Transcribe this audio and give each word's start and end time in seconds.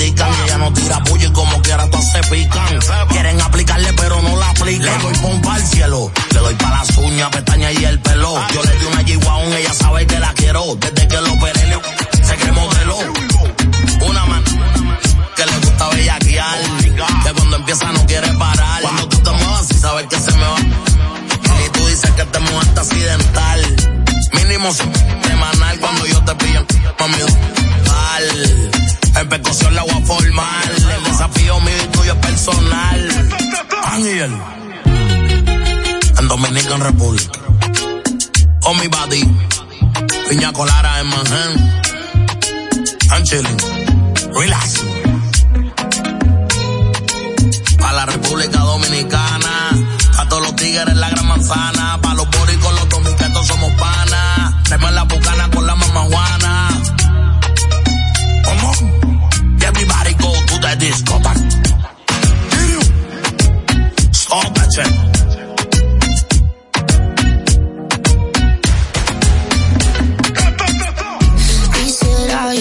pican. 0.00 0.32
Ella 0.44 0.58
no 0.58 0.72
tira 0.72 1.02
puño 1.04 1.28
y 1.28 1.32
como 1.32 1.62
quiera 1.62 1.88
todas 1.90 2.12
se 2.12 2.20
pican. 2.30 2.78
Quieren 3.08 3.40
aplicarle 3.40 3.92
pero 3.94 4.22
no 4.22 4.36
la 4.36 4.50
aplican. 4.50 4.86
Le 4.86 4.98
doy 4.98 5.14
pompa 5.18 5.54
al 5.54 5.66
cielo, 5.66 6.12
le 6.32 6.38
doy 6.38 6.54
para 6.54 6.78
las 6.78 6.96
uñas, 6.96 7.28
pestañas 7.30 7.72
y 7.78 7.84
el 7.84 8.00
pelo. 8.00 8.34
Yo 8.54 8.62
le 8.62 8.78
di 8.78 8.84
una 8.86 9.02
g 9.02 9.58
ella 9.58 9.74
sabe 9.74 10.06
que 10.06 10.18
la 10.18 10.32
quiero. 10.32 10.74
Desde 10.76 11.08
que 11.08 11.20
lo 11.20 11.32
operé, 11.32 11.78
se 12.22 12.36
cree 12.36 12.52
modelo. 12.52 12.98
Una 14.08 14.24
man 14.26 14.44
que 15.36 15.46
le 15.46 15.58
gusta 15.58 15.88
bellaquear. 15.88 16.58
Que 17.24 17.32
cuando 17.32 17.56
empieza 17.56 17.92
no 17.92 18.06
quiere 18.06 18.32
parar. 18.34 18.82
Cuando 18.82 19.08
tú 19.08 19.18
te 19.18 19.30
muevas 19.30 19.70
y 19.70 19.74
sabes 19.74 20.06
que 20.06 20.18
se 20.18 20.32
me 20.32 20.46
va. 20.46 20.60
Y 21.66 21.68
tú 21.72 21.86
dices 21.86 22.10
que 22.12 22.24
te 22.24 22.38
muevas 22.38 22.68
accidental. 22.76 23.76
Mínimo 24.32 24.72
semanal 24.72 25.78
cuando 25.78 26.06
yo 26.06 26.24
te 26.24 26.34
pillo. 26.36 26.64
Mami, 26.98 27.18
mal. 27.86 28.79
En 29.16 29.28
percusión 29.28 29.74
la 29.74 29.82
voy 29.82 30.02
a 30.02 30.06
formar. 30.06 30.70
El 30.70 31.04
desafío 31.04 31.60
mío 31.60 31.74
y 31.84 31.86
tuyo 31.88 32.12
es 32.12 32.18
personal. 32.18 33.08
Ángel. 33.84 34.32
En 36.18 36.28
Dominican 36.28 36.80
Republic. 36.80 37.30
On 38.62 38.78
mi 38.78 38.86
body. 38.88 39.22
Piña 40.28 40.52
colara 40.52 41.00
en 41.00 41.06
Manhattan. 41.08 41.82
I'm 43.10 43.24
chilling. 43.24 43.56
Relax. 44.32 44.80
A 47.82 47.92
la 47.92 48.06
República 48.06 48.60
Dominicana. 48.60 49.70
A 50.18 50.28
todos 50.28 50.42
los 50.42 50.56
tigres 50.56 50.96
la 50.96 51.10
gran 51.10 51.26
manzana. 51.26 51.98
Pa' 52.00 52.14
los 52.14 52.28
boricos, 52.30 52.72
los 52.74 52.88
dominicanos 52.88 53.46
somos 53.46 53.72
panas. 53.72 54.54
Traemos 54.64 54.92
la 54.92 55.02
bucana 55.04 55.50
con 55.50 55.66
la 55.66 55.74
mamá 55.74 56.02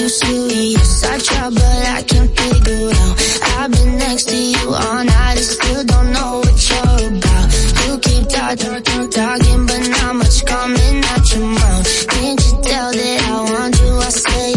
serious? 0.10 1.04
I 1.04 1.18
try, 1.20 1.50
but 1.50 1.82
I 1.98 2.02
can't 2.04 2.32
figure 2.40 2.90
out. 2.90 3.16
I've 3.60 3.72
been 3.72 3.98
next 3.98 4.30
to 4.30 4.36
you 4.36 4.66
all 4.74 5.04
night 5.04 5.38
and 5.38 5.46
still 5.46 5.84
don't 5.86 6.12
know 6.12 6.42
what 6.44 6.70
you're 6.70 7.08
about. 7.14 7.48
You 7.86 8.00
keep 8.00 8.28
talking, 8.28 9.10
talking, 9.10 9.66
but 9.68 9.82
not 9.90 10.16
much 10.16 10.46
coming 10.46 11.04
out 11.06 11.32
your 11.34 11.46
mouth. 11.46 12.08
Can't 12.08 12.40
you 12.46 12.54
tell 12.62 12.92
that 12.92 13.20
I 13.30 13.38
want 13.52 13.80
you? 13.82 13.94
I 13.98 14.10
say 14.10 14.49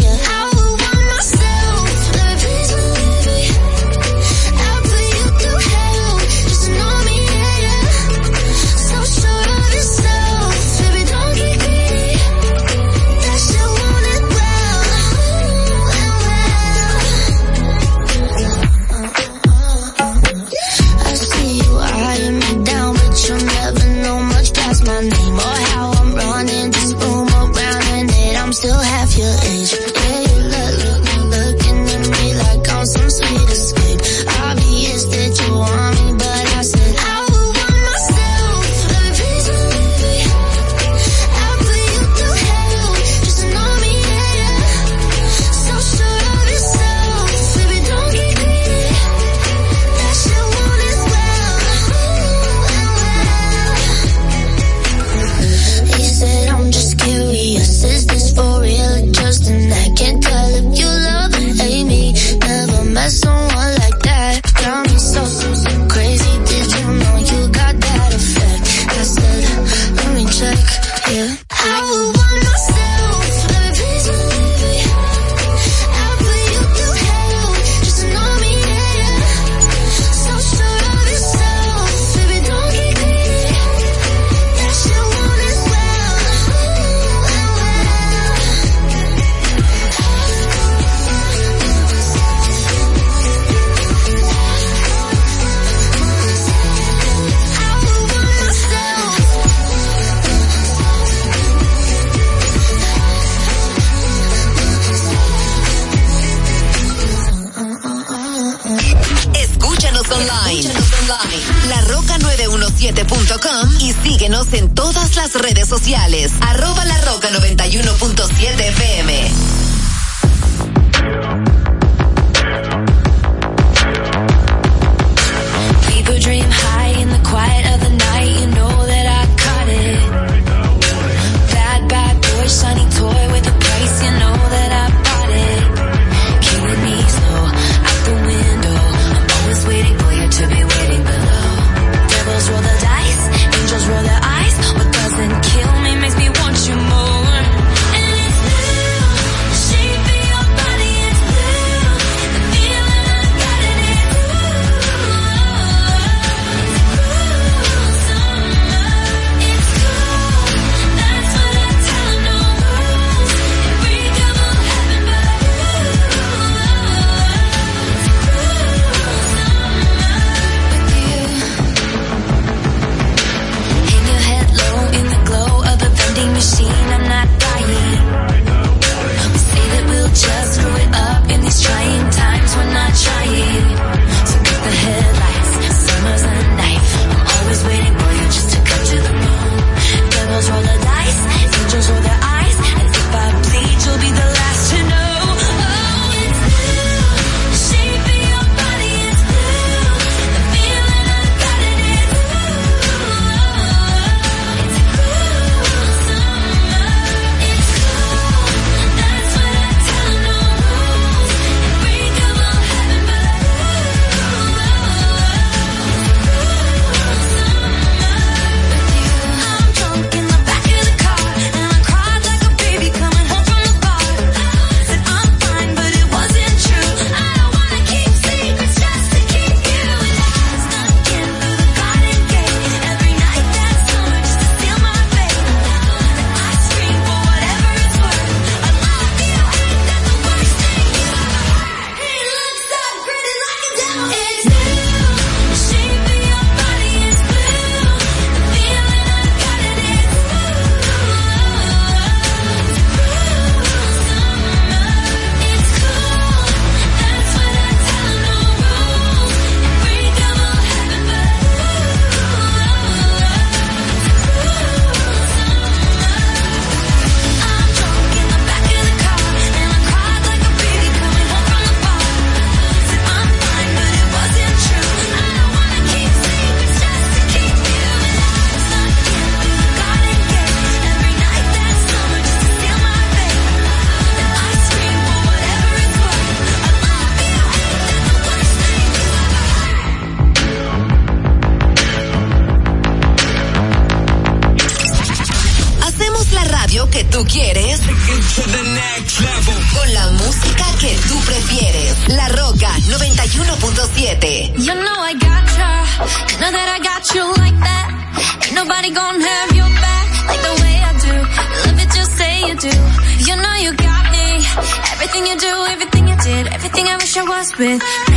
with 317.59 318.12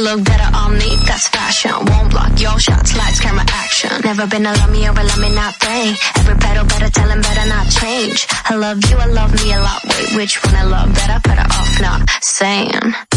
look 0.00 0.20
that 0.24 0.40
I 0.40 0.64
omni, 0.64 0.96
that's 1.06 1.28
fashion. 1.28 1.72
Won't 1.72 2.10
block 2.10 2.32
your 2.40 2.58
shots, 2.58 2.96
lights, 2.96 3.20
camera, 3.20 3.44
action. 3.48 3.90
Never 4.02 4.26
been 4.26 4.46
a 4.46 4.52
love 4.52 4.70
me 4.70 4.86
or 4.88 4.92
a 4.92 5.04
love 5.04 5.20
me 5.20 5.34
not 5.34 5.54
thing. 5.56 5.94
Every 6.16 6.36
pedal 6.36 6.64
better 6.64 6.90
tell 6.90 7.08
him 7.08 7.20
better 7.20 7.46
not 7.48 7.66
change. 7.68 8.26
I 8.44 8.54
love 8.56 8.78
you, 8.88 8.96
I 8.96 9.06
love 9.06 9.32
me 9.34 9.52
a 9.52 9.60
lot. 9.60 9.84
Wait, 9.84 10.16
which 10.16 10.42
one 10.44 10.54
I 10.54 10.64
love 10.64 10.94
better? 10.94 11.20
Better 11.20 11.46
off 11.52 11.80
not 11.80 12.08
saying. 12.22 13.09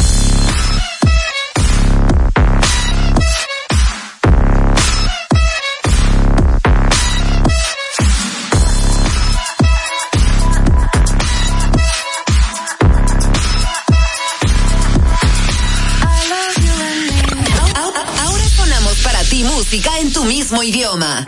música 19.74 19.98
en 19.98 20.14
tu 20.14 20.24
mismo 20.26 20.62
idioma. 20.62 21.26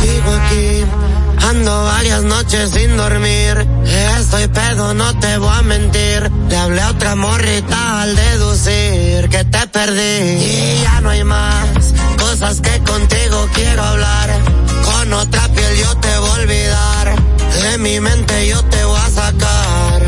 Sigo 0.00 0.30
aquí, 0.32 0.84
ando 1.46 1.84
varias 1.84 2.22
noches 2.22 2.70
sin 2.70 2.96
dormir 2.96 3.66
estoy 4.26 4.48
pedo, 4.48 4.92
no 4.94 5.18
te 5.20 5.38
voy 5.38 5.54
a 5.56 5.62
mentir. 5.62 6.30
Le 6.48 6.56
hablé 6.56 6.82
a 6.82 6.90
otra 6.90 7.14
morrita 7.14 8.02
al 8.02 8.16
deducir 8.16 9.28
que 9.28 9.44
te 9.44 9.66
perdí. 9.68 10.18
Y 10.44 10.80
ya 10.82 11.00
no 11.00 11.10
hay 11.10 11.22
más 11.22 11.94
cosas 12.18 12.60
que 12.60 12.78
contigo 12.80 13.48
quiero 13.54 13.82
hablar. 13.82 14.30
Con 14.84 15.12
otra 15.12 15.48
piel 15.48 15.76
yo 15.76 15.96
te 15.98 16.18
voy 16.18 16.28
a 16.28 16.32
olvidar. 16.32 17.16
De 17.62 17.78
mi 17.78 18.00
mente 18.00 18.48
yo 18.48 18.62
te 18.64 18.84
voy 18.84 18.98
a 18.98 19.10
sacar 19.10 20.05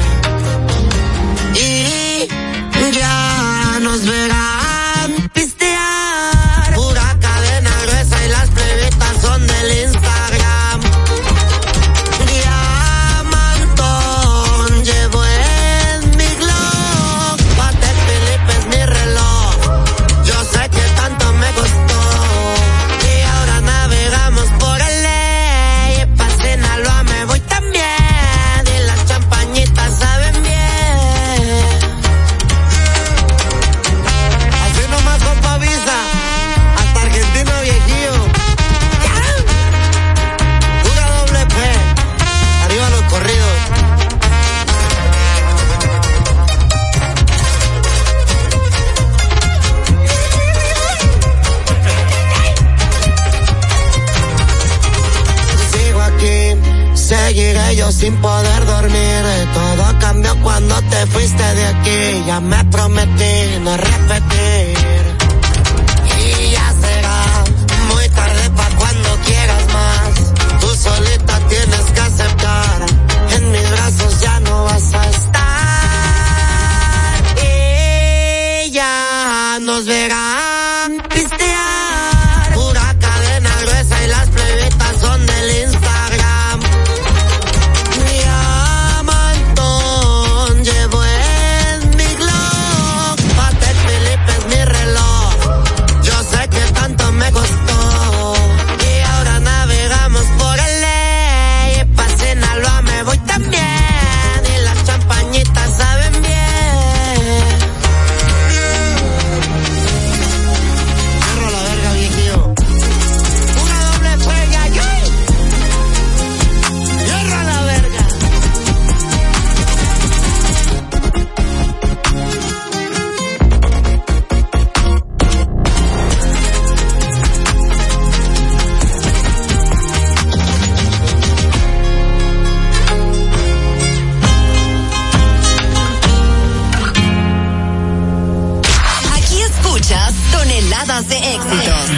escuchas 139.89 140.13
toneladas 140.33 141.09
de 141.09 141.17
éxitos. 141.17 141.91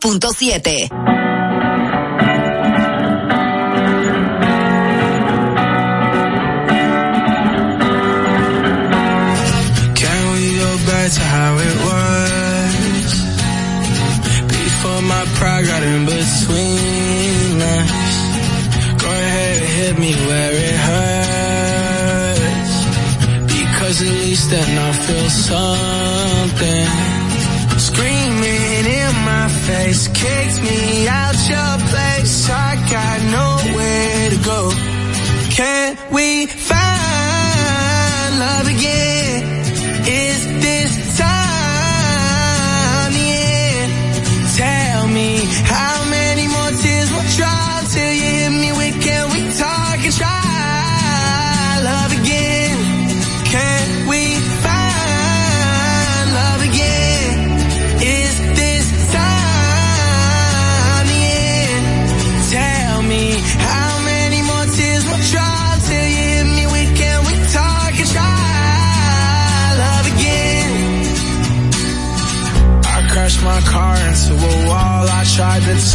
102.7. 0.00 0.88
to 11.08 11.20
how 11.20 11.54
it 11.56 11.76
was? 11.88 13.12
Before 14.46 15.02
my 15.02 15.24
pride 15.36 15.64
got 15.64 15.82
in 15.82 16.04
between 16.04 17.62
us. 17.62 17.90
Go 19.02 19.08
ahead 19.08 19.58
hit 19.78 19.98
me 19.98 20.12
where 20.28 20.52
it 20.52 20.76
hurts. 20.88 22.74
Because 23.54 24.02
at 24.02 24.14
least 24.24 24.50
then 24.50 24.78
I 24.78 24.92
feel 24.92 25.30
some 25.30 25.87
just 29.98 30.14
kicked 30.14 30.62
me 30.62 31.08
out 31.08 31.48
your 31.48 31.67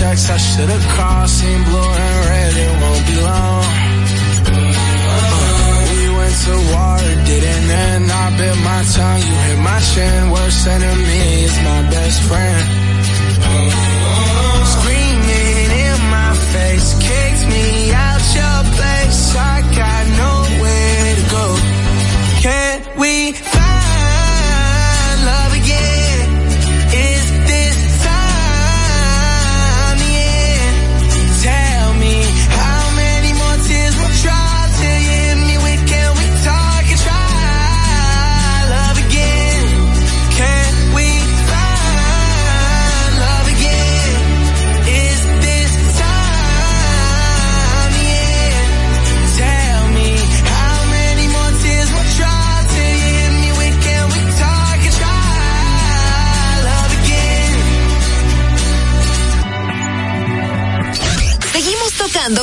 checks 0.03 0.29
I 0.29 0.37
should've 0.37 0.87
crossed 0.95 1.43
in 1.43 1.59
blue 1.63 1.91
and 2.05 2.17
red, 2.29 2.53
it 2.65 2.73
won't 2.81 3.03
be 3.09 3.17
long. 3.29 3.65
Uh, 4.51 5.29
we 5.91 6.03
went 6.17 6.35
to 6.45 6.55
war, 6.71 6.99
didn't 7.29 7.69
end. 7.85 8.11
I 8.11 8.25
bit 8.39 8.57
my 8.69 8.81
tongue, 8.95 9.23
you 9.27 9.35
hit 9.47 9.59
my 9.69 9.79
chin. 9.91 10.19
Worst 10.35 10.67
enemy 10.75 11.23
is 11.47 11.55
my 11.69 11.81
best 11.93 12.19
friend. 12.27 12.63
Uh, 13.47 13.92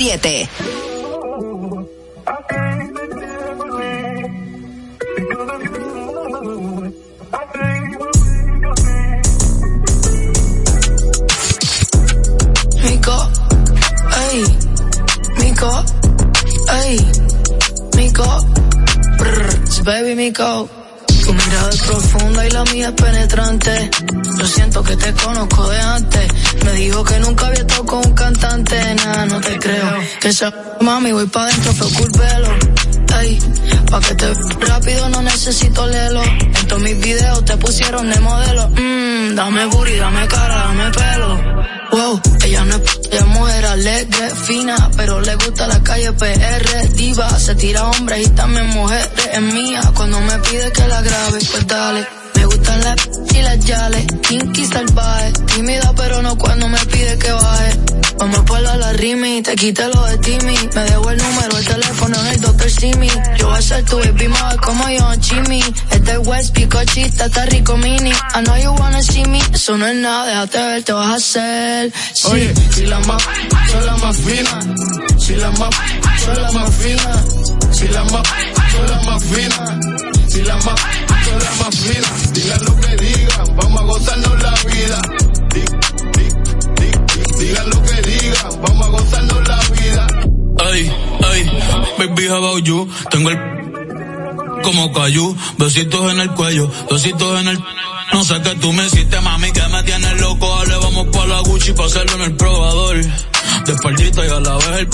7. 0.00 0.49
Mami, 30.80 31.12
voy 31.12 31.26
pa' 31.26 31.46
dentro, 31.46 31.72
fue 31.72 32.06
el 32.06 32.12
pelo. 32.12 32.48
Ey, 33.20 33.38
pa' 33.90 34.00
que 34.00 34.14
te 34.14 34.34
rápido 34.66 35.08
no 35.10 35.22
necesito 35.22 35.86
lelo. 35.86 36.22
En 36.22 36.66
todos 36.68 36.82
mis 36.82 36.98
videos 36.98 37.44
te 37.44 37.56
pusieron 37.56 38.10
de 38.10 38.20
modelo. 38.20 38.68
Mmm, 38.70 39.34
dame 39.34 39.66
booty, 39.66 39.96
dame 39.96 40.26
cara, 40.26 40.54
dame 40.54 40.90
pelo. 40.90 41.30
Wow, 41.92 42.20
ella 42.44 42.64
no 42.64 42.76
es, 42.76 42.82
ella 43.10 43.20
es 43.20 43.26
mujer 43.26 43.66
alegre, 43.66 44.30
fina, 44.30 44.90
pero 44.96 45.20
le 45.20 45.34
gusta 45.36 45.66
la 45.66 45.82
calle 45.82 46.12
PR, 46.12 46.88
diva, 46.94 47.28
se 47.38 47.54
tira 47.56 47.86
hombres 47.86 48.26
y 48.26 48.30
también 48.30 48.68
mujeres, 48.68 49.10
es 49.32 49.42
mía, 49.42 49.82
cuando 49.94 50.20
me 50.20 50.38
pide 50.38 50.70
que 50.72 50.86
la 50.86 51.02
grabe, 51.02 51.38
pues 51.50 51.66
dale. 51.66 52.19
Gustan 52.70 52.84
las 52.84 53.34
y 53.34 53.42
las 53.42 53.58
yales, 53.64 54.06
kinky 54.28 54.64
salvaje, 54.64 55.32
tímida 55.54 55.92
pero 55.96 56.22
no 56.22 56.38
cuando 56.38 56.68
me 56.68 56.78
pide 56.86 57.18
que 57.18 57.32
baje. 57.32 57.80
Vamos 58.18 58.40
por 58.42 58.60
la, 58.60 58.76
la 58.76 58.92
rimi, 58.92 59.42
te 59.42 59.56
quité 59.56 59.88
lo 59.88 60.04
de 60.04 60.18
Timmy. 60.18 60.54
Me 60.74 60.82
dejo 60.84 61.10
el 61.10 61.18
número, 61.18 61.58
el 61.58 61.66
teléfono 61.66 62.20
en 62.20 62.26
el 62.26 62.40
Dr. 62.40 62.70
Simi. 62.70 63.08
Yo 63.38 63.48
voy 63.48 63.58
a 63.58 63.62
ser 63.62 63.84
tu 63.86 63.98
baby 63.98 64.28
mother 64.28 64.60
como 64.60 64.88
yo, 64.88 65.10
Jimmy. 65.20 65.62
Este 65.90 66.18
West, 66.18 66.54
picochita, 66.54 67.24
está 67.24 67.46
rico 67.46 67.76
mini. 67.76 68.10
I 68.10 68.44
know 68.44 68.56
you 68.56 68.72
wanna 68.78 69.02
see 69.02 69.24
me, 69.26 69.40
eso 69.52 69.76
no 69.76 69.86
es 69.86 69.96
nada, 69.96 70.26
déjate 70.26 70.58
ver, 70.58 70.82
te 70.84 70.92
vas 70.92 71.08
a 71.08 71.14
hacer. 71.14 71.92
Sí, 72.12 72.28
Oye, 72.30 72.54
si 72.72 72.86
la 72.86 73.00
más, 73.00 73.22
son 73.72 73.86
la 73.86 73.96
más 73.96 74.16
fina. 74.16 74.60
Si 75.18 75.34
la 75.34 75.50
más, 75.50 75.70
son 76.24 76.42
la 76.42 76.52
más 76.52 76.74
fina. 76.76 77.24
Si 77.72 77.88
la 77.88 78.04
más, 78.04 78.22
son 78.70 78.90
la 78.90 79.02
más 79.10 79.24
fina. 79.24 79.80
Si 80.28 80.42
la 80.42 80.56
más, 80.56 80.80
fina. 81.70 82.08
Digan 82.32 82.64
lo 82.64 82.76
que 82.80 82.96
digan, 82.96 83.56
vamos 83.56 83.80
a 83.80 83.84
gozarnos 83.84 84.42
la 84.42 84.54
vida. 84.70 85.00
Digan 87.38 87.70
lo 87.70 87.82
que 87.82 88.02
digan, 88.02 88.62
vamos 88.62 88.86
a 88.86 88.90
gozarnos 88.90 89.48
la 89.48 89.60
vida. 89.74 90.06
Ay, 90.64 90.92
ay, 91.32 91.50
baby, 91.98 92.28
how 92.28 92.36
about 92.36 92.64
you? 92.64 92.88
Tengo 93.10 93.30
el 93.30 93.60
como 94.62 94.92
cayú, 94.92 95.36
besitos 95.58 96.12
en 96.12 96.20
el 96.20 96.30
cuello, 96.32 96.70
besitos 96.90 97.40
en 97.40 97.48
el... 97.48 97.58
No 98.12 98.24
sé 98.24 98.42
qué 98.42 98.54
tú 98.56 98.72
me 98.72 98.84
hiciste, 98.86 99.20
mami, 99.20 99.52
que 99.52 99.66
me 99.68 99.82
tienes 99.84 100.20
loco. 100.20 100.48
Dale, 100.58 100.76
vamos 100.78 101.06
pa' 101.16 101.26
la 101.26 101.40
Gucci 101.40 101.72
pa' 101.72 101.86
hacerlo 101.86 102.16
en 102.16 102.22
el 102.22 102.36
probador. 102.36 102.96
De 102.96 103.72
y 103.72 104.30
a 104.30 104.40
la 104.40 104.56
vez 104.56 104.78
el... 104.80 104.88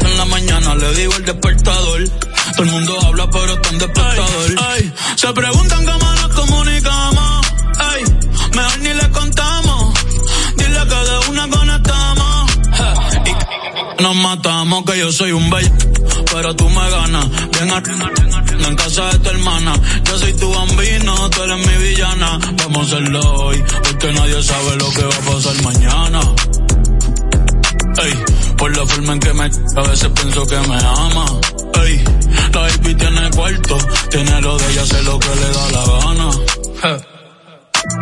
En 0.00 0.18
la 0.18 0.24
mañana 0.24 0.74
le 0.74 0.94
digo 0.94 1.14
el 1.14 1.24
despertador. 1.24 2.08
Todo 2.52 2.62
el 2.64 2.70
mundo 2.70 2.98
habla, 3.06 3.30
pero 3.30 3.52
está 3.54 3.68
en 3.70 3.78
despertador. 3.78 4.54
Ay, 4.70 4.92
se 5.16 5.32
preguntan 5.32 5.84
cómo 5.84 6.12
nos 6.12 6.28
comunicamos. 6.28 7.46
Ay, 7.78 8.04
mejor 8.54 8.78
ni 8.80 8.94
le 8.94 9.10
contamos 9.10 9.98
que 10.88 10.94
de 10.94 11.30
una 11.30 11.48
conectamos. 11.48 12.50
Y 13.26 14.02
nos 14.02 14.16
matamos, 14.16 14.84
que 14.84 14.98
yo 14.98 15.12
soy 15.12 15.32
un 15.32 15.50
bello, 15.50 15.70
pero 16.32 16.54
tú 16.54 16.68
me 16.68 16.90
ganas. 16.90 17.28
Ven 17.52 17.70
a, 17.70 18.68
en 18.68 18.76
casa 18.76 19.08
de 19.12 19.18
tu 19.18 19.30
hermana. 19.30 19.74
Yo 20.04 20.18
soy 20.18 20.32
tu 20.34 20.50
bambino, 20.52 21.30
tú 21.30 21.42
eres 21.42 21.66
mi 21.66 21.84
villana. 21.84 22.38
Vamos 22.58 22.78
a 22.78 22.96
hacerlo 22.96 23.20
hoy, 23.20 23.62
porque 23.82 24.12
nadie 24.12 24.42
sabe 24.42 24.76
lo 24.76 24.90
que 24.90 25.02
va 25.02 25.16
a 25.16 25.32
pasar 25.32 25.62
mañana. 25.62 26.20
Ey, 28.00 28.14
por 28.56 28.76
la 28.76 28.86
forma 28.86 29.12
en 29.12 29.20
que 29.20 29.32
me 29.34 29.44
a 29.44 29.82
veces 29.88 30.08
pienso 30.14 30.46
que 30.46 30.56
me 30.56 30.76
ama. 30.76 31.26
Ey, 31.84 32.04
la 32.52 32.60
baby 32.60 32.94
tiene 32.94 33.30
cuarto, 33.30 33.78
tiene 34.10 34.40
lo 34.40 34.56
de 34.58 34.72
ella, 34.72 34.82
hace 34.82 35.02
lo 35.02 35.18
que 35.18 35.28
le 35.28 35.50
da 35.50 35.70
la 35.72 35.84
gana. 36.04 36.30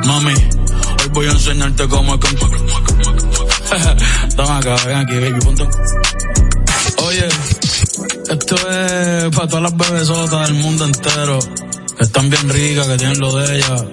Mami, 0.04 0.34
hoy 0.34 1.08
voy 1.12 1.26
a 1.26 1.30
enseñarte 1.32 1.88
cómo 1.88 2.14
es 2.14 2.20
que... 2.20 2.36
Toma 4.36 4.58
acá, 4.58 4.76
ven 4.86 4.96
aquí, 4.96 5.14
baby, 5.14 5.40
punto. 5.40 5.68
Oye, 7.04 7.28
esto 8.30 8.54
es 8.56 9.34
para 9.34 9.48
todas 9.48 9.62
las 9.62 9.76
bebesotas 9.76 10.48
del 10.48 10.56
mundo 10.58 10.84
entero, 10.84 11.38
que 11.96 12.04
están 12.04 12.28
bien 12.30 12.48
ricas, 12.48 12.86
que 12.86 12.96
tienen 12.96 13.18
lo 13.18 13.34
de 13.36 13.56
ellas 13.56 13.84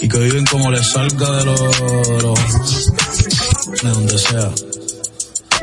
y 0.00 0.08
que 0.08 0.18
viven 0.18 0.44
como 0.46 0.70
les 0.70 0.86
salga 0.86 1.30
de 1.32 1.44
los, 1.44 1.60
de 3.82 3.88
donde 3.88 4.18
sea. 4.18 4.50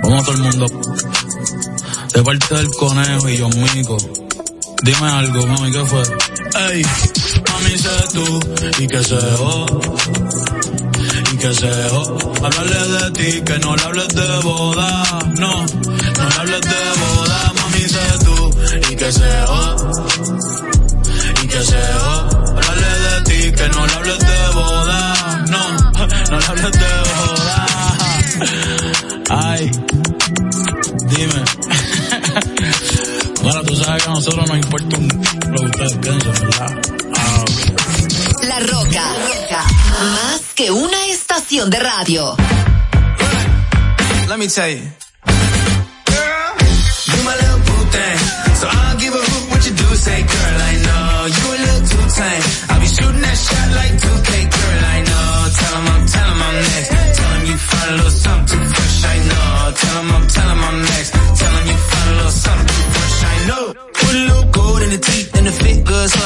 Vamos 0.04 0.22
a 0.22 0.26
todo 0.26 0.36
el 0.36 0.42
mundo. 0.42 0.68
De 2.14 2.24
parte 2.24 2.56
del 2.56 2.70
conejo 2.72 3.30
y 3.30 3.38
yo 3.38 3.50
Mico. 3.50 3.98
Dime 4.84 5.08
algo, 5.08 5.46
mami, 5.46 5.72
¿qué 5.72 5.86
fue? 5.86 6.02
Ey, 6.72 6.82
mami, 7.50 7.78
sé 7.78 7.90
tú 8.14 8.40
y 8.80 8.88
que 8.88 9.04
se 9.04 9.16
oh, 9.40 9.66
y 11.32 11.38
que 11.38 11.54
se 11.54 11.72
oh. 11.92 12.18
Hablarle 12.44 12.88
de 12.88 13.12
ti, 13.12 13.42
que 13.42 13.60
no 13.60 13.76
le 13.76 13.84
hables 13.84 14.08
de 14.08 14.40
boda, 14.40 15.04
no, 15.38 15.66
no 15.66 16.30
le 16.30 16.36
hables 16.40 16.62
de 16.62 16.84
boda, 17.00 17.54
mami, 17.58 17.82
sé 17.82 18.00
tú 18.26 18.52
y 18.92 18.96
que 18.96 19.12
se 19.12 19.44
oh, 19.48 19.76
y 21.44 21.48
que 21.48 21.62
se 21.62 21.78
oh. 22.04 22.30
Hablarle 22.58 23.00
de 23.06 23.22
ti, 23.26 23.52
que 23.52 23.70
no 23.70 23.86
le 23.86 23.94
hables 23.94 24.20
de 24.20 24.50
boda, 24.56 25.46
no, 25.48 25.70
no 26.32 26.40
le 26.40 26.46
hables 26.48 26.72
de 26.72 26.80
boda. 26.80 27.68
Ay, 29.34 29.72
dime. 31.10 31.44
Bueno, 33.42 33.64
tú 33.64 33.76
sabes 33.76 34.04
que 34.04 34.10
a 34.10 34.14
nosotros 34.14 34.48
nos 34.48 34.58
importa 34.58 34.98
un 34.98 35.08
lo 35.52 35.60
que 35.62 35.66
ustedes 35.66 35.94
piensan, 35.98 36.34
¿verdad? 36.34 36.72
Ah, 37.18 37.42
ok. 37.42 38.44
La 38.44 38.60
Roca. 38.60 39.04
Más 40.00 40.42
que 40.54 40.70
una 40.70 41.08
estación 41.08 41.70
de 41.72 41.80
radio. 41.80 42.36
Let 44.30 44.38
me 44.38 44.48
tell 44.48 44.70
you. 44.70 44.84
Girl, 46.06 46.54
you 47.08 47.24
my 47.24 47.34
little 47.36 47.60
boo 47.66 47.84
thing. 47.90 48.18
So 48.62 48.68
I'll 48.70 48.98
give 49.00 49.14
a 49.16 49.18
hoot 49.18 49.50
what 49.50 49.66
you 49.66 49.74
do. 49.74 49.96
Say, 49.96 50.22
girl, 50.22 50.62
I 50.62 50.74
know 50.86 51.26
you 51.26 51.46
a 51.50 51.58
little 51.66 51.84
too 51.90 52.06
tame. 52.16 52.44
I'll 52.70 52.80
be 52.80 52.86
shooting 52.88 53.22
that 53.22 53.38
shot 53.46 53.70
like 53.80 53.94
2K, 54.06 54.30
girl, 54.54 54.86
I 54.86 55.00
know. 55.10 55.50
Tell 55.58 55.76
'em 55.78 55.88
I'm, 55.96 56.06
tell 56.14 56.30
'em 56.30 56.42
I'm 56.46 56.56
next. 56.62 56.90
Tell 57.18 57.32
'em 57.34 57.44
you 57.50 57.58
find 57.58 57.90
a 57.90 57.96
little 57.98 58.12
something 58.26 58.64
fresh, 58.74 58.91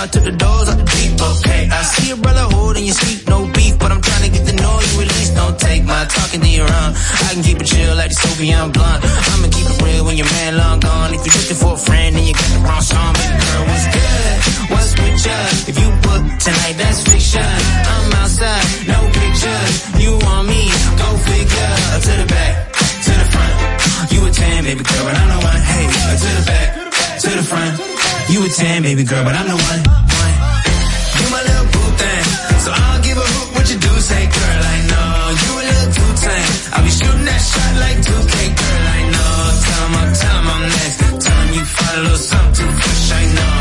I 0.05 0.07
took 0.07 0.21
the 0.21 0.37
doors 0.37 0.69
out 0.69 0.77
the 0.77 0.85
deep, 0.85 1.17
okay. 1.17 1.65
I 1.65 1.81
see 1.81 2.13
a 2.13 2.15
brother 2.15 2.45
holding 2.53 2.85
your 2.85 2.93
seat, 2.93 3.25
no 3.25 3.49
beef, 3.49 3.73
but 3.81 3.89
I'm 3.89 4.05
trying 4.05 4.29
to 4.29 4.31
get 4.37 4.45
the 4.45 4.53
you 4.53 5.01
at 5.01 5.09
don't 5.33 5.57
take 5.57 5.81
my 5.81 6.05
talking 6.05 6.45
to 6.45 6.51
your 6.53 6.69
own. 6.69 6.91
I 7.25 7.33
can 7.33 7.41
keep 7.41 7.57
it 7.57 7.65
chill 7.65 7.89
like 7.97 8.13
the 8.13 8.19
Soviet 8.21 8.69
blunt. 8.69 9.01
I'ma 9.01 9.49
keep 9.49 9.65
it 9.65 9.81
real 9.81 10.05
when 10.05 10.13
your 10.13 10.29
man 10.29 10.61
long 10.61 10.77
gone. 10.77 11.09
If 11.09 11.25
you're 11.25 11.33
looking 11.33 11.57
for 11.57 11.73
a 11.73 11.81
friend 11.89 12.13
and 12.13 12.21
you 12.21 12.37
got 12.37 12.49
the 12.53 12.61
wrong 12.69 12.85
song, 12.85 13.17
baby 13.17 13.33
girl, 13.33 13.63
what's 13.65 13.87
good? 13.97 14.33
What's 14.77 14.91
with 14.93 15.17
you? 15.25 15.41
If 15.73 15.75
you 15.81 15.89
book 16.05 16.23
tonight, 16.37 16.75
that's 16.77 17.01
fiction. 17.09 17.41
I'm 17.41 18.13
outside, 18.21 18.65
no 18.85 19.01
pictures. 19.09 19.73
You 19.97 20.21
want 20.21 20.45
me? 20.45 20.69
Go 21.01 21.07
figure. 21.17 21.73
To 22.05 22.13
the 22.13 22.27
back, 22.29 22.53
to 22.77 23.09
the 23.09 23.27
front. 23.33 23.53
You 24.13 24.21
a 24.21 24.29
10, 24.29 24.69
baby 24.69 24.85
girl, 24.85 25.01
but 25.01 25.17
I'm 25.17 25.29
the 25.33 25.39
one. 25.49 25.61
Hey, 25.65 25.85
to 25.89 26.29
the 26.29 26.43
back, 26.45 26.67
to 27.25 27.29
the 27.41 27.45
front. 27.49 27.94
You 28.35 28.43
a 28.43 28.49
10, 28.49 28.83
baby 28.83 29.05
girl, 29.05 29.23
but 29.23 29.33
I'm 29.33 29.47
the 29.47 29.55
one. 29.55 29.79
You 29.79 31.27
my 31.31 31.41
little. 31.47 31.67
So 32.65 32.71
I'll 32.75 33.01
give 33.01 33.15
a 33.15 33.27
what 33.55 33.65
you 33.71 33.77
do. 33.79 33.93
Say, 34.09 34.23
girl, 34.27 34.61
I 34.75 34.77
know 34.91 35.11
you 35.39 35.51
a 35.55 35.63
little 35.71 35.91
too 35.95 36.11
tame. 36.19 36.51
I'll 36.73 36.83
be 36.83 36.91
shooting 36.91 37.25
that 37.31 37.39
shot 37.39 37.73
like 37.79 37.97
2K, 38.03 38.35
girl, 38.59 38.87
I 38.97 39.01
know. 39.13 39.31
Tell 39.63 39.83
'em 39.87 39.95
I'm, 40.03 40.49
I'm 40.51 40.63
next. 40.67 40.99
You 41.55 41.63
find 41.63 41.97
a 41.97 42.01
little 42.01 42.17
something 42.17 42.67
I 42.67 43.25
know. 43.35 43.55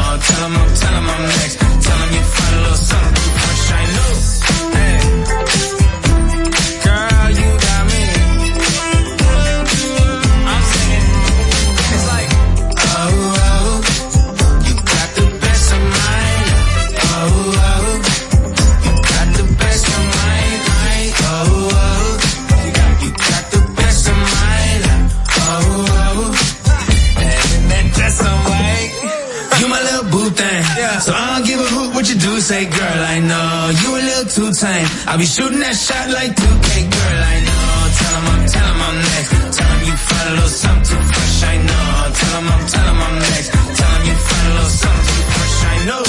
I'll 35.14 35.20
be 35.20 35.27
shooting 35.27 35.61
that 35.61 35.77
shot 35.77 36.11
like 36.11 36.35
2K, 36.35 36.90
girl, 36.90 37.22
I 37.22 37.38
know. 37.46 37.66
Tell 37.98 38.14
'em 38.18 38.27
I'm, 38.35 38.42
tell 38.50 38.66
'em 38.66 38.83
I'm 38.83 38.96
next. 38.98 39.31
Tell 39.55 39.70
'em 39.70 39.83
you 39.87 39.96
find 40.09 40.27
a 40.27 40.33
little 40.35 40.50
something 40.50 40.87
too 40.90 41.03
fresh, 41.14 41.42
I 41.55 41.57
know. 41.68 41.87
Tell 42.18 42.35
'em 42.35 42.48
I'm, 42.50 42.62
tell 42.66 42.88
'em 42.90 43.00
I'm 43.07 43.16
next. 43.22 43.50
Tell 43.79 43.92
'em 43.94 44.03
you 44.11 44.16
find 44.27 44.46
a 44.50 44.55
little 44.59 44.74
something 44.83 45.07
too 45.14 45.27
fresh, 45.35 45.59
I 45.70 45.77
know. 45.87 46.03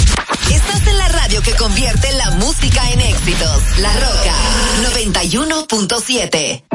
Estás 0.57 0.87
en 0.87 0.97
la 0.97 1.07
radio 1.09 1.41
que 1.43 1.53
convierte 1.53 2.13
la 2.13 2.31
música 2.31 2.81
en 2.93 3.01
éxitos. 3.01 3.77
La 3.77 3.93
Roca 3.93 4.35
91.7. 4.81 6.65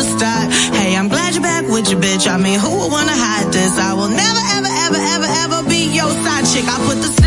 the 0.00 0.18
start. 0.18 0.52
Hey, 0.74 0.96
I'm 0.96 1.08
glad 1.08 1.34
you're 1.34 1.42
back 1.42 1.64
with 1.68 1.90
your 1.90 2.00
bitch. 2.00 2.26
I 2.26 2.36
mean, 2.36 2.58
who 2.58 2.70
would 2.70 2.90
wanna 2.90 3.12
hide 3.12 3.52
this? 3.52 3.78
I 3.78 3.92
will 3.94 4.08
never, 4.08 4.42
ever, 4.56 4.72
ever, 4.86 5.00
ever, 5.14 5.28
ever 5.44 5.68
be 5.68 5.92
your 5.92 6.10
side 6.24 6.44
chick. 6.52 6.64
I 6.64 6.76
put 6.86 6.98
the 7.04 7.19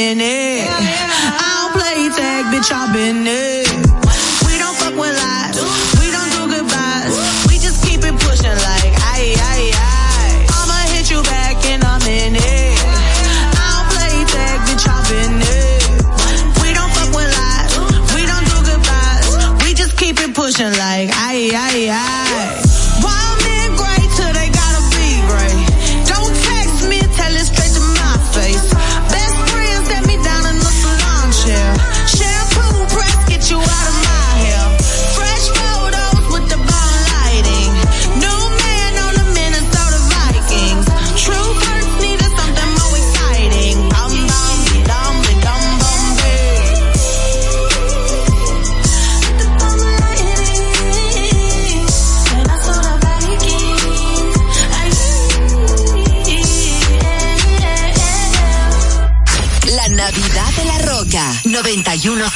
in 0.00 0.18
minute. 0.18 0.66
I 0.68 1.48
don't 1.60 1.72
play 1.76 2.08
tag, 2.16 2.44
bitch, 2.52 2.72
I've 2.72 2.92
been 2.92 3.26
it. 3.26 3.49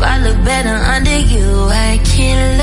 I 0.00 0.18
look 0.22 0.44
better 0.44 0.74
under 0.74 1.18
you. 1.18 1.68
I 1.70 1.98
can't 2.04 2.57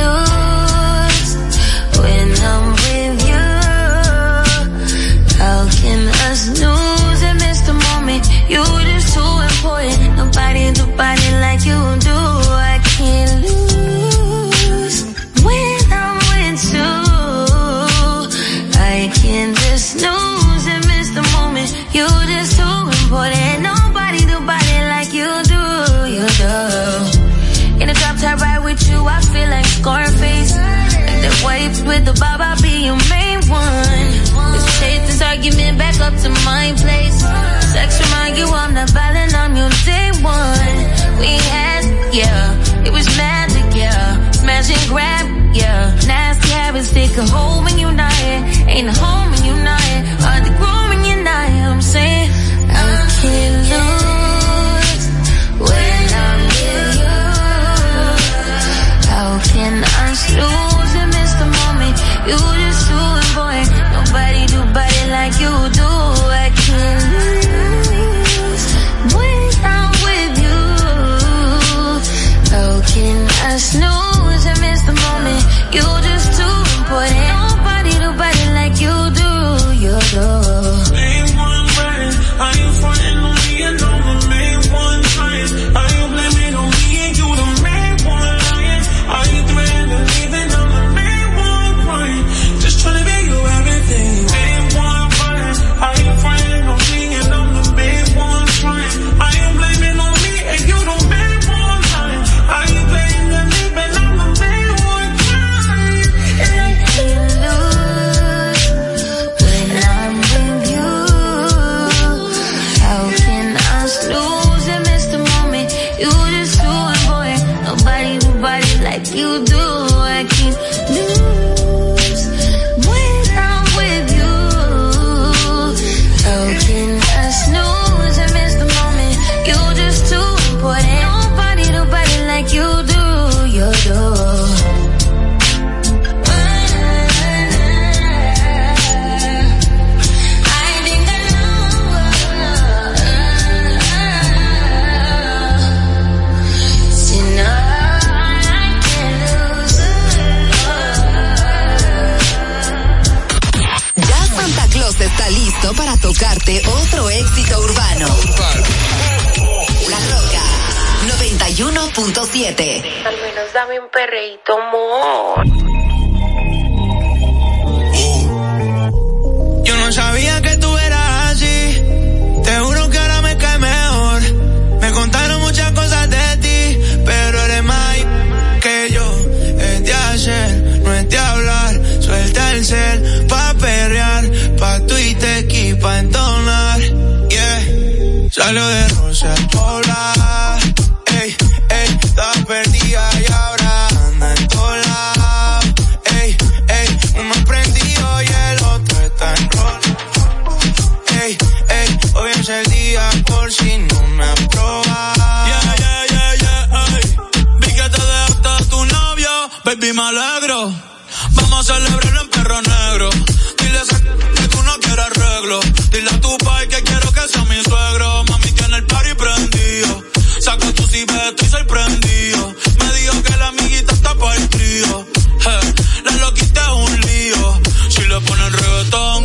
Dile 215.95 216.10
a 216.10 216.19
tu 216.19 216.38
pai 216.39 216.67
que 216.67 216.84
quiero 216.84 217.10
que 217.13 217.21
sea 217.31 217.45
mi 217.45 217.63
suegro. 217.63 218.25
Mami, 218.29 218.51
que 218.51 218.65
en 218.65 218.73
el 218.73 218.86
party 218.86 219.13
prendido. 219.13 220.03
Saco 220.41 220.73
tu 220.73 220.84
cibe, 220.88 221.29
estoy 221.29 221.47
sorprendido. 221.47 222.53
Me 222.79 222.99
dijo 222.99 223.23
que 223.23 223.38
la 223.38 223.47
amiguita 223.47 223.93
está 223.93 224.13
para 224.15 224.36
el 224.36 224.49
trío. 224.49 225.08
Hey, 225.39 225.73
la 226.03 226.12
loquita 226.17 226.73
un 226.73 226.99
lío. 226.99 227.62
Si 227.88 228.01
le 228.01 228.19
ponen 228.19 228.51
reggaetón. 228.51 229.21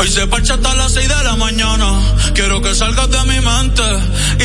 Hoy 0.00 0.08
se 0.08 0.26
parcha 0.26 0.54
hasta 0.54 0.74
las 0.74 0.90
6 0.94 1.06
de 1.06 1.22
la 1.22 1.36
mañana. 1.36 1.88
Quiero 2.34 2.62
que 2.62 2.74
salgas 2.74 3.10
de 3.10 3.22
mi 3.24 3.40
mente 3.40 3.88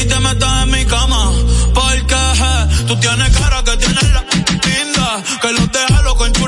y 0.02 0.06
te 0.10 0.20
metas 0.20 0.64
en 0.64 0.72
mi 0.72 0.84
cama. 0.84 1.32
Porque 1.74 2.22
je, 2.40 2.86
tú 2.88 3.00
tienes 3.00 3.38
cara 3.38 3.64
que 3.64 3.78
tienes 3.78 4.12
la 4.12 4.26
pinta 4.28 5.24
que 5.42 5.54
los 5.54 5.72
deja 5.72 6.02
loco 6.02 6.26
en 6.26 6.34
tu 6.34 6.43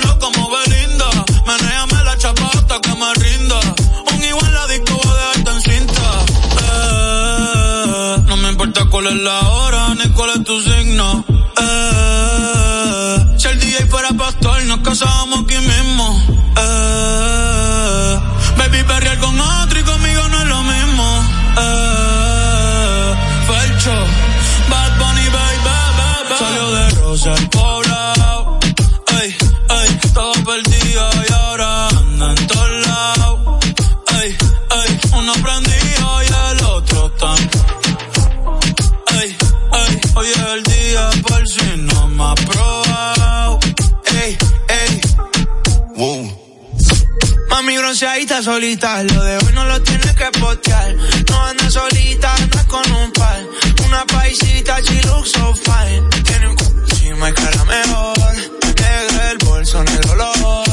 carita 48.25 48.41
solita. 48.41 49.03
Lo 49.03 49.23
de 49.23 49.37
hoy 49.37 49.53
no 49.53 49.65
lo 49.65 49.81
tienes 49.81 50.13
que 50.13 50.39
postear. 50.39 50.95
No 51.29 51.45
anda 51.45 51.69
solita, 51.69 52.33
anda 52.35 52.63
con 52.65 52.91
un 52.91 53.11
par. 53.11 53.39
Una 53.85 54.05
paisita, 54.05 54.79
she 54.81 55.01
looks 55.03 55.31
so 55.31 55.53
fine. 55.53 56.09
Tiene 56.23 56.47
un 56.47 56.57
encima 56.89 57.29
y 57.29 57.33
cara 57.33 57.63
mejor. 57.65 58.17
Negra 58.63 59.31
el 59.31 59.37
bolso 59.45 59.81
en 59.81 59.87
el 59.89 60.01
dolor. 60.01 60.65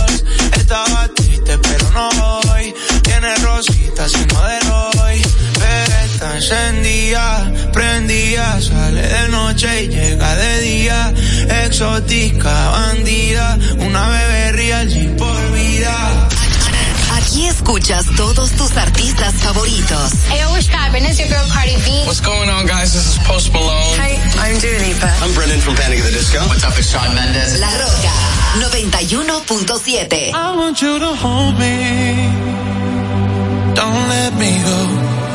Estaba 0.57 1.09
triste, 1.09 1.59
pero 1.59 1.91
no 1.91 2.09
hoy. 2.53 2.75
Tiene 3.03 3.35
rosita 3.37 4.09
sin 4.09 4.27
modelo 4.33 4.91
hoy. 5.03 5.23
Pero 5.55 5.95
está 6.05 6.37
encendida, 6.37 7.53
prendida. 7.73 8.61
Sale 8.61 9.03
de 9.03 9.29
noche 9.29 9.85
y 9.85 9.89
llega 9.89 10.37
de 10.37 10.61
día. 10.61 11.15
Exótica, 11.65 12.71
bandida. 12.71 13.59
Una 13.79 14.09
bebé 14.09 14.53
real 14.53 15.17
por 15.19 15.53
vida. 15.53 16.29
Aquí 17.33 17.47
escuchas 17.47 18.05
todos 18.15 18.51
tus 18.51 18.77
artistas 18.77 19.33
favoritos. 19.37 20.13
Hey, 20.29 20.45
what's 20.51 20.69
happening? 20.69 21.09
It's 21.09 21.19
your 21.19 21.31
girl 21.31 21.49
Cardi 21.49 21.77
B. 21.77 22.05
What's 22.05 22.21
going 22.21 22.51
on, 22.51 22.67
guys? 22.67 22.93
This 22.93 23.17
is 23.17 23.19
Post 23.27 23.55
Malone. 23.55 23.97
Hey, 23.97 24.21
I'm 24.37 24.61
Dua 24.61 24.79
Lipa. 24.85 25.09
I'm 25.25 25.33
Brendan 25.33 25.59
from 25.63 25.75
Panic 25.75 26.01
at 26.01 26.05
the 26.05 26.11
Disco. 26.13 26.41
What's 26.41 26.63
up, 26.63 26.77
it's 26.77 26.91
Shawn 26.93 27.15
Mendes. 27.15 27.59
La 27.59 27.73
Roca 27.81 28.13
91.7. 28.61 30.35
I 30.35 30.57
want 30.57 30.83
you 30.83 30.99
to 30.99 31.15
hold 31.17 31.57
me. 31.57 32.29
Don't 33.81 34.09
let 34.13 34.35
me 34.37 34.53
go. 34.69 35.32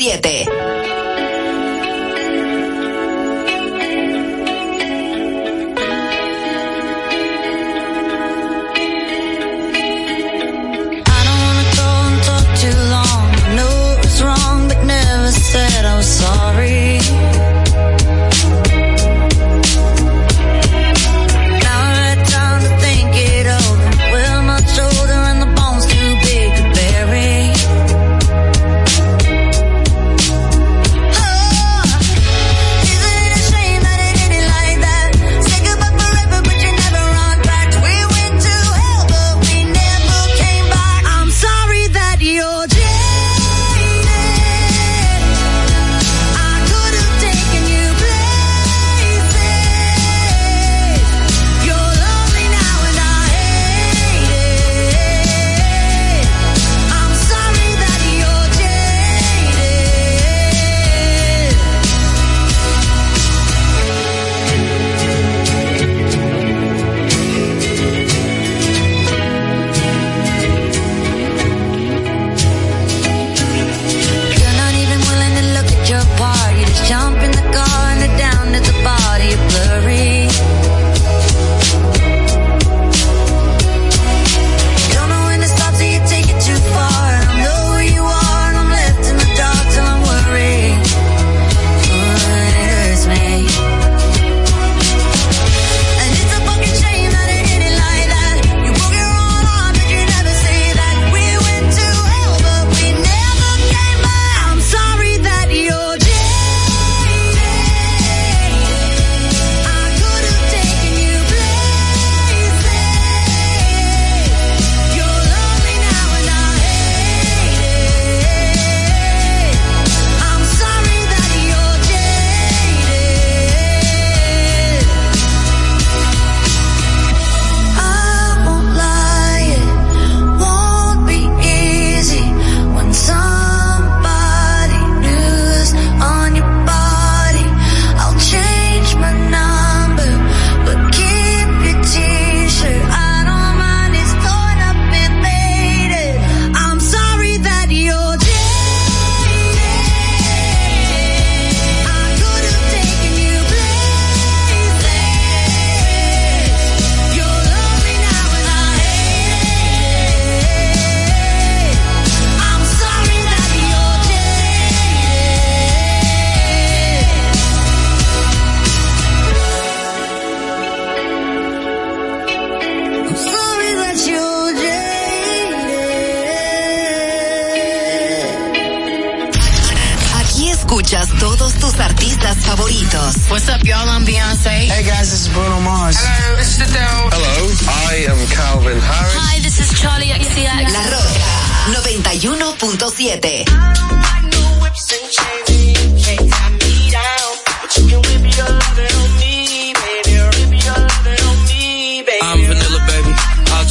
7. 0.00 0.39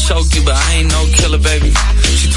Choke 0.09 0.33
you, 0.33 0.43
but 0.43 0.55
I 0.55 0.73
ain't 0.75 0.89
no 0.89 1.05
killer, 1.13 1.37
baby. 1.37 1.71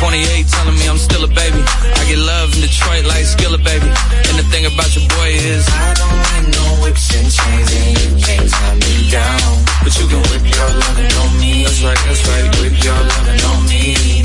She 0.02 0.08
28, 0.08 0.46
telling 0.48 0.74
me 0.74 0.88
I'm 0.88 0.98
still 0.98 1.24
a 1.24 1.28
baby. 1.28 1.62
I 1.62 2.02
get 2.10 2.18
love 2.18 2.54
in 2.54 2.60
Detroit 2.60 3.04
like 3.06 3.22
Skilla, 3.22 3.62
baby. 3.62 3.86
And 3.86 4.34
the 4.34 4.46
thing 4.50 4.66
about 4.66 4.90
your 4.96 5.06
boy 5.08 5.30
is 5.30 5.62
I 5.68 5.94
don't 5.94 6.18
like 6.26 6.46
no 6.50 6.82
whips 6.82 7.14
and 7.14 7.30
chains, 7.30 7.70
and 7.70 7.90
you 8.02 8.10
can't 8.18 8.50
tie 8.50 8.74
me 8.74 9.10
down. 9.10 9.64
But 9.82 9.94
you 9.98 10.06
can 10.10 10.22
whip 10.26 10.42
your 10.42 10.70
lovin' 10.74 11.12
on 11.22 11.30
me. 11.38 11.62
That's 11.62 11.82
right, 11.82 11.98
that's 12.02 12.22
right. 12.26 12.50
Whip 12.58 12.74
your 12.82 12.98
lovin' 12.98 13.44
on 13.46 13.68
me. 13.70 14.22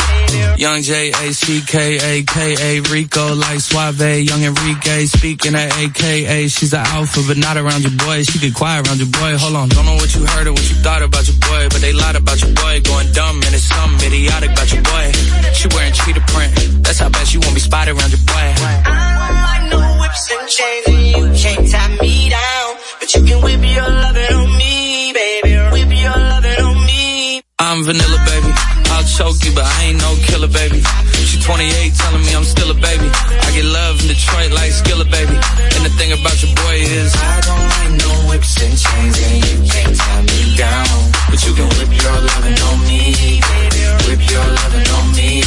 Young 0.57 0.81
J 0.81 1.11
A 1.13 1.33
C 1.33 1.61
K 1.61 1.97
A 2.01 2.23
K 2.23 2.55
A 2.57 2.81
Rico 2.89 3.35
like 3.35 3.59
Suave, 3.59 4.25
Young 4.25 4.41
Enrique 4.41 5.05
speaking 5.05 5.53
at 5.53 5.69
AKA. 5.77 6.47
She's 6.47 6.73
an 6.73 6.81
alpha, 6.81 7.21
but 7.27 7.37
not 7.37 7.57
around 7.57 7.83
your 7.83 7.93
boy. 7.93 8.23
She 8.23 8.39
get 8.39 8.55
quiet 8.55 8.87
around 8.87 8.97
your 8.97 9.13
boy. 9.13 9.37
Hold 9.37 9.55
on, 9.55 9.69
don't 9.69 9.85
know 9.85 9.93
what 9.93 10.09
you 10.15 10.25
heard 10.25 10.47
or 10.47 10.53
what 10.53 10.67
you 10.67 10.75
thought 10.81 11.03
about 11.03 11.27
your 11.27 11.37
boy, 11.37 11.69
but 11.69 11.79
they 11.79 11.93
lied 11.93 12.15
about 12.15 12.41
your 12.41 12.53
boy. 12.53 12.81
Going 12.81 13.11
dumb 13.13 13.37
and 13.45 13.53
it's 13.53 13.69
something 13.69 14.07
idiotic 14.07 14.49
about 14.49 14.73
your 14.73 14.81
boy. 14.81 15.11
She 15.53 15.66
wearing 15.73 15.93
cheetah 15.93 16.25
print. 16.33 16.51
That's 16.83 16.99
how 16.99 17.09
bad 17.09 17.27
she 17.27 17.37
won't 17.37 17.53
be 17.53 17.61
spotted 17.61 17.95
around 17.95 18.11
your 18.11 18.23
boy. 18.25 18.47
I 18.85 19.27
like 19.47 19.65
no 19.71 19.79
whips 20.01 20.31
and 20.31 20.47
chains 20.49 20.85
and 20.87 21.03
you 21.13 21.23
can't 21.41 21.65
tie 21.69 21.97
me 22.01 22.29
down. 22.29 22.67
But 22.99 23.09
you 23.13 23.21
can 23.23 23.39
whip 23.43 23.61
your 23.63 23.89
lovin' 23.89 24.33
on 24.33 24.49
me, 24.57 25.13
baby. 25.13 25.53
Whip 25.73 25.91
your 25.91 26.17
lovin' 26.17 26.61
on 26.61 26.77
me. 26.85 27.41
I'm 27.59 27.83
vanilla, 27.83 28.19
baby. 28.25 28.51
I'll 28.93 29.03
choke 29.03 29.39
you, 29.45 29.53
but 29.53 29.65
I 29.65 29.91
ain't 29.91 29.99
no 30.01 30.11
killer, 30.27 30.47
baby. 30.47 30.81
She 31.27 31.39
28, 31.41 31.93
telling 31.95 32.23
me 32.25 32.31
I'm 32.35 32.43
still 32.43 32.71
a 32.71 32.73
baby. 32.73 33.07
I 33.07 33.47
get 33.55 33.65
love 33.65 34.01
in 34.01 34.07
Detroit 34.07 34.51
like 34.51 34.71
Skilla, 34.71 35.05
baby. 35.09 35.35
And 35.75 35.83
the 35.85 35.93
thing 35.99 36.11
about 36.13 36.37
your 36.41 36.53
boy 36.55 36.77
is 36.81 37.11
I 37.15 37.41
don't 37.47 37.67
like 37.75 37.93
no 38.03 38.11
whips 38.29 38.53
and 38.63 38.75
chains, 38.77 39.15
and 39.19 39.37
you 39.45 39.57
can't 39.71 39.95
tie 39.95 40.23
me 40.23 40.55
down. 40.55 40.97
But 41.29 41.39
you 41.45 41.53
can 41.53 41.67
whip 41.77 41.91
your 41.91 42.17
lovin' 42.29 42.57
on 42.57 42.77
me, 42.87 43.01
baby. 43.39 43.81
Whip 44.07 44.21
your 44.31 44.47
lovin' 44.47 44.87
on 44.97 45.05
me. 45.15 45.46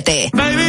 91.7. 0.00 0.30
Baby, 0.32 0.65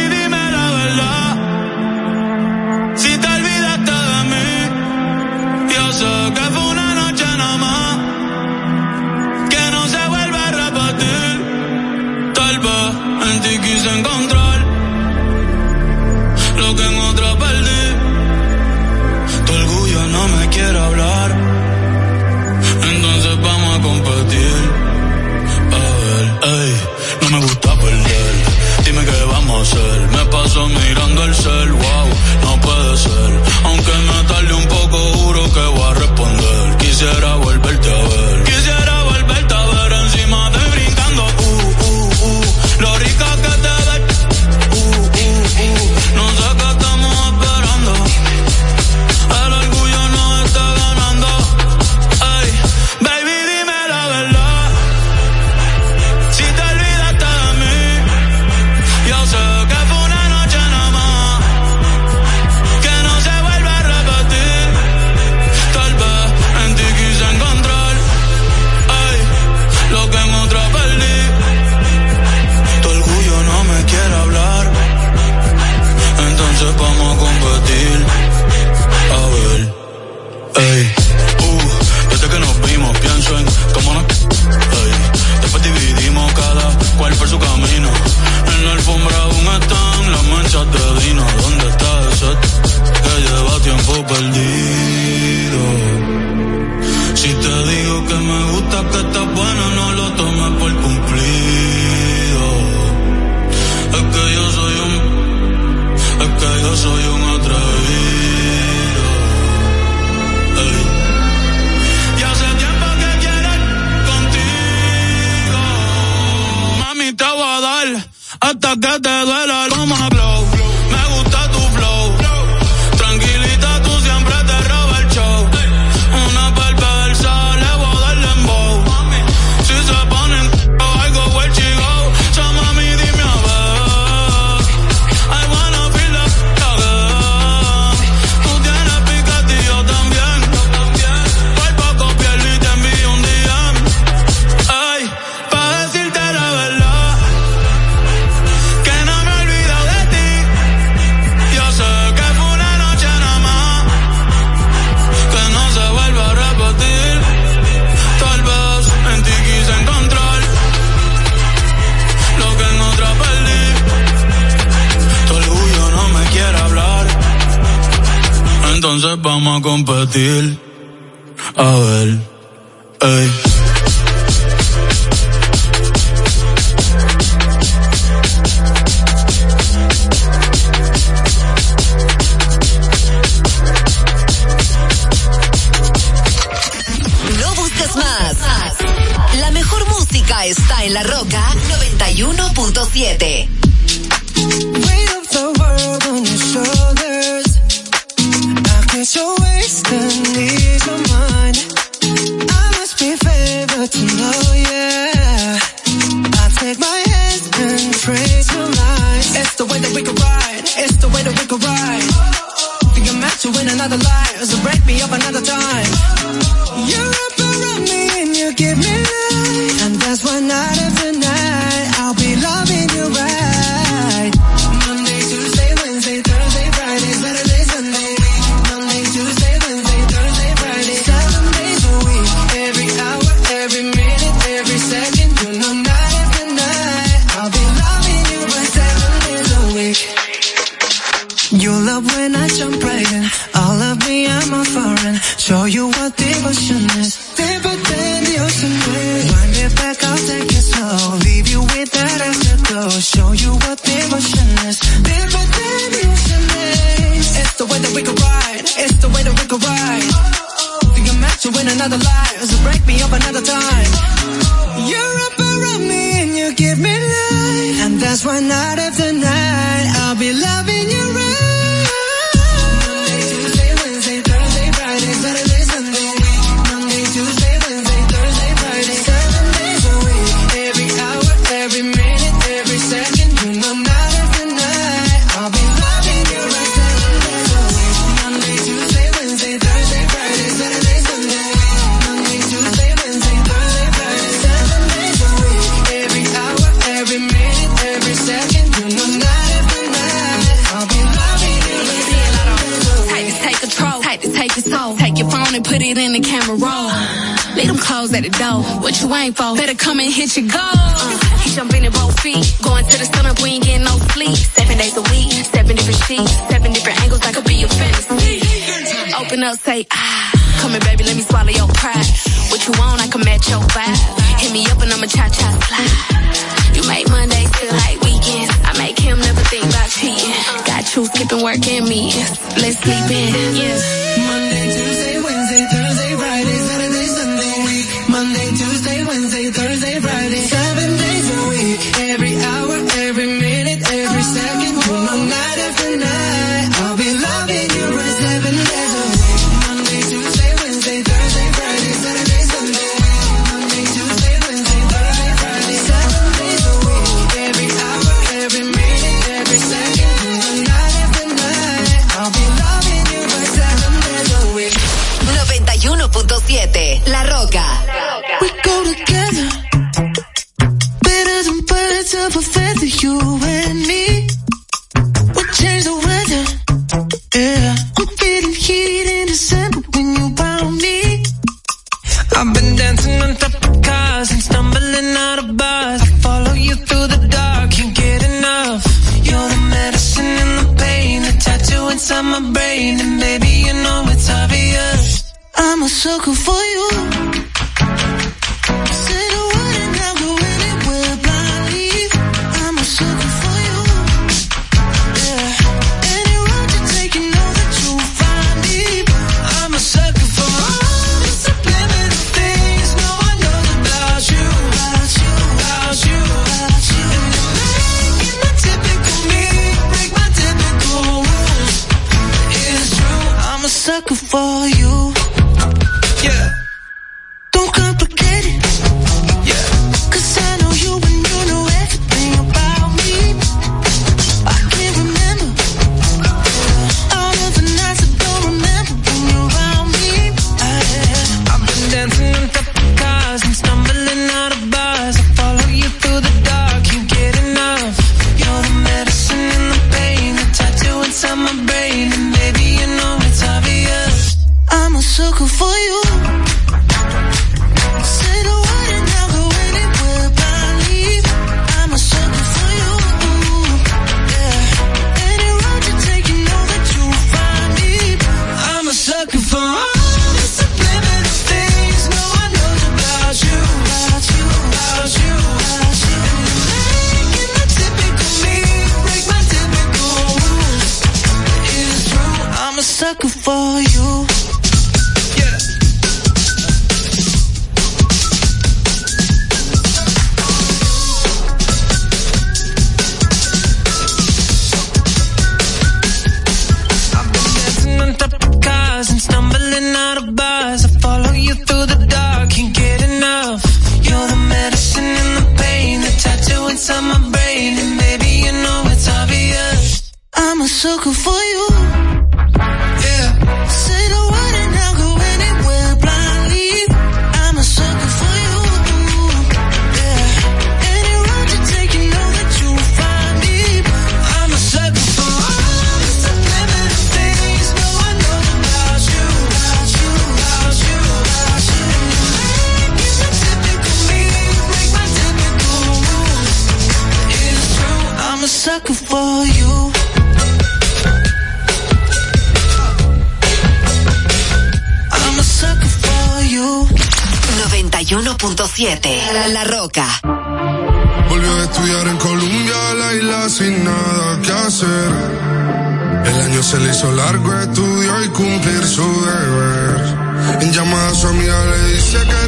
hizo 556.90 557.12
largo 557.12 557.54
estudio 557.60 558.24
y 558.24 558.28
cumplir 558.28 558.84
su 558.84 559.02
deber. 559.02 560.18
En 560.60 560.72
llamada 560.72 561.10
a 561.10 561.14
su 561.14 561.26
amiga 561.28 561.64
le 561.66 561.94
dice 561.94 562.18
que 562.18 562.47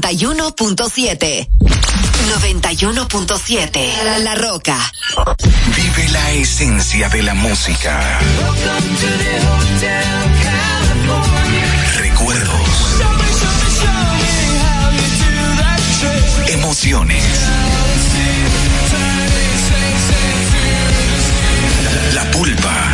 91.7. 0.00 1.48
91.7. 2.40 4.20
La 4.22 4.34
Roca. 4.34 4.76
Vive 5.76 6.08
la 6.10 6.32
esencia 6.32 7.08
de 7.08 7.22
la 7.22 7.34
música. 7.34 8.18
Recuerdos. 11.96 12.68
Emociones. 16.48 17.24
La, 22.14 22.30
pulpa 22.32 22.93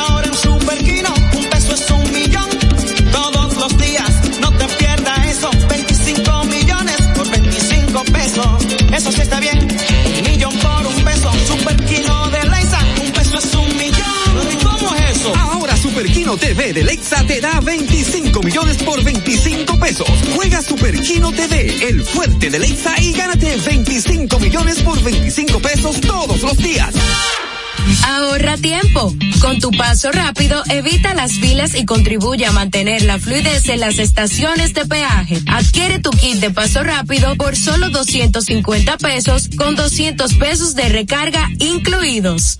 TV 16.37 16.73
de 16.73 16.83
Lexa 16.83 17.23
te 17.25 17.41
da 17.41 17.59
25 17.59 18.41
millones 18.41 18.77
por 18.83 19.03
25 19.03 19.79
pesos. 19.79 20.07
Juega 20.35 20.61
Superquino 20.61 21.31
TV, 21.31 21.87
el 21.89 22.03
fuerte 22.03 22.49
de 22.49 22.59
Lexa 22.59 22.99
y 23.01 23.11
gánate 23.13 23.57
25 23.57 24.39
millones 24.39 24.81
por 24.81 25.01
25 25.01 25.59
pesos 25.59 25.99
todos 26.01 26.41
los 26.41 26.57
días. 26.57 26.93
Ahorra 28.07 28.57
tiempo. 28.57 29.13
Con 29.41 29.59
tu 29.59 29.71
paso 29.71 30.11
rápido, 30.11 30.61
evita 30.69 31.13
las 31.13 31.33
filas 31.33 31.75
y 31.75 31.85
contribuye 31.85 32.45
a 32.45 32.51
mantener 32.51 33.01
la 33.03 33.17
fluidez 33.19 33.67
en 33.69 33.79
las 33.79 33.97
estaciones 33.97 34.73
de 34.73 34.85
peaje. 34.85 35.39
Adquiere 35.47 35.99
tu 35.99 36.11
kit 36.11 36.37
de 36.37 36.51
paso 36.51 36.83
rápido 36.83 37.35
por 37.35 37.55
solo 37.55 37.89
250 37.89 38.97
pesos 38.97 39.49
con 39.57 39.75
200 39.75 40.33
pesos 40.35 40.75
de 40.75 40.89
recarga 40.89 41.49
incluidos. 41.59 42.59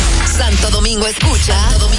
Santo 0.27 0.69
Domingo 0.69 1.07
escucha, 1.07 1.57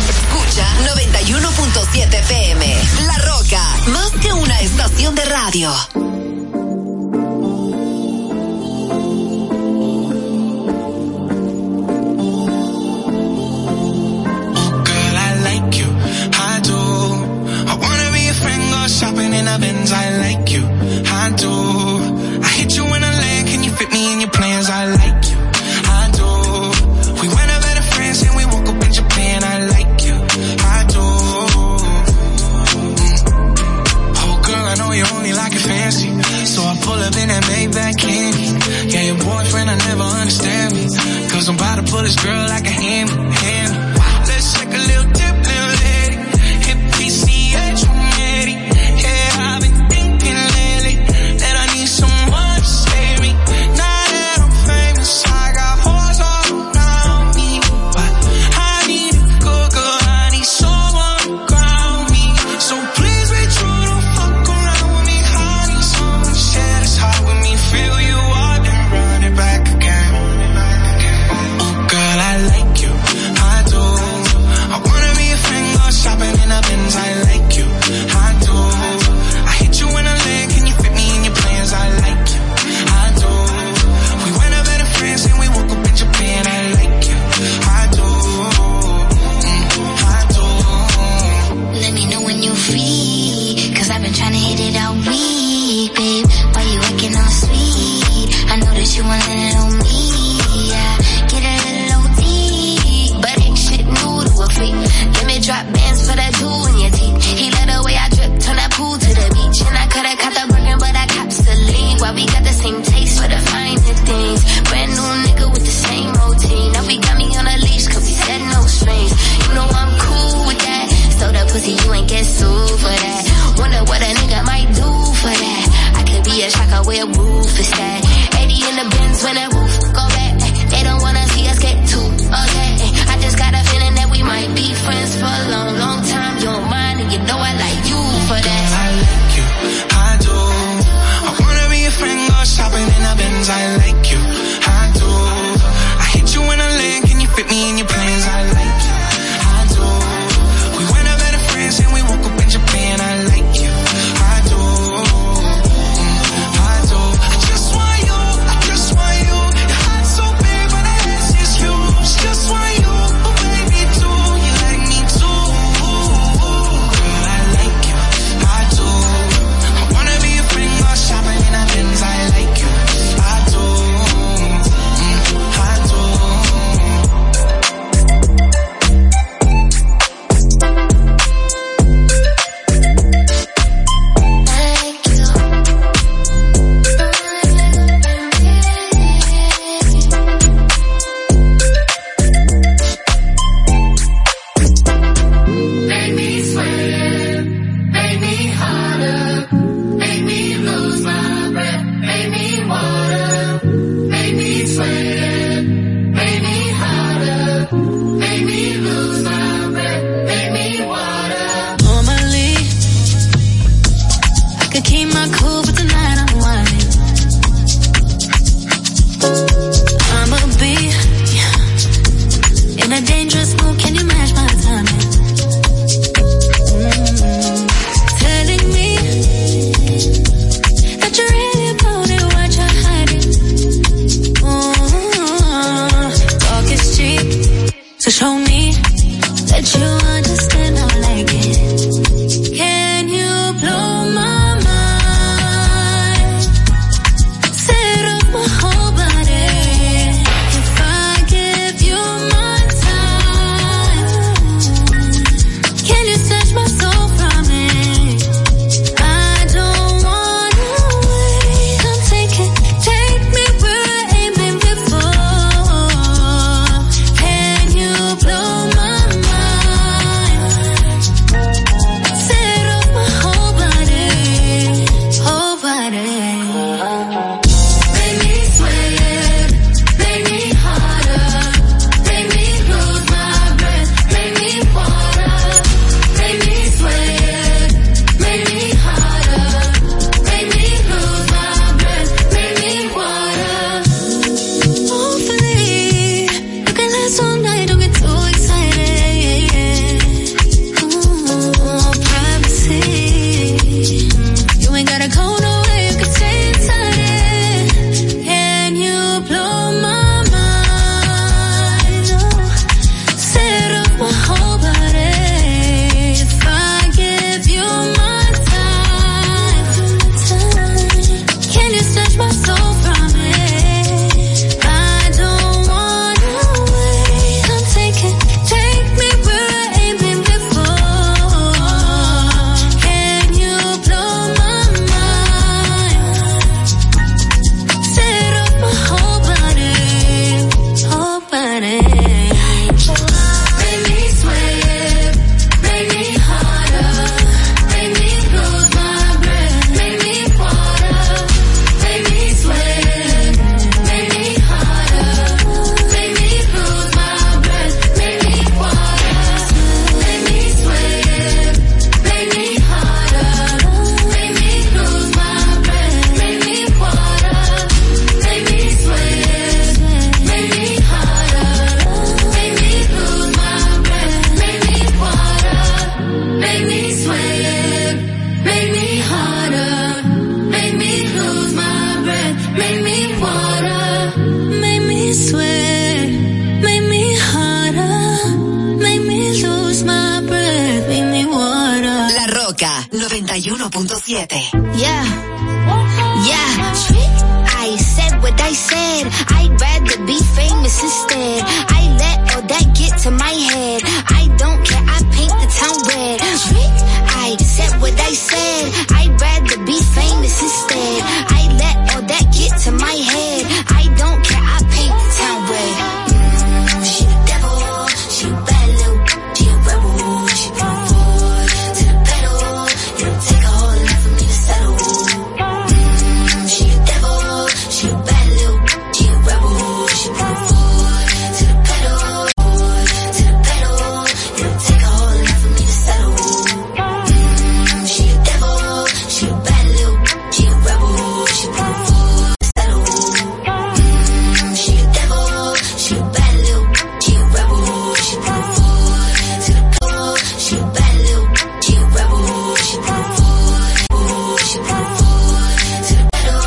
escucha 0.08 0.66
91.7 0.94 2.14
FM. 2.14 2.76
La 3.06 3.18
Roca, 3.18 3.76
más 3.88 4.10
que 4.20 4.32
una 4.32 4.60
estación 4.60 5.14
de 5.14 5.24
radio. 5.24 6.11